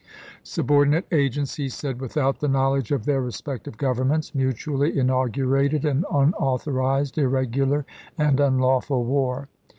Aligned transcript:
"Subordinate 0.43 1.05
agents," 1.11 1.57
he 1.57 1.69
said," 1.69 2.01
without 2.01 2.39
the 2.39 2.47
knowledge 2.47 2.91
of 2.91 3.05
their 3.05 3.21
respective 3.21 3.77
Governments, 3.77 4.33
mutually 4.33 4.97
inaugurated 4.97 5.85
an 5.85 6.05
unauthor 6.11 6.83
ized, 6.83 7.19
irregular, 7.19 7.85
and 8.17 8.39
unlawful 8.39 9.05
war. 9.05 9.47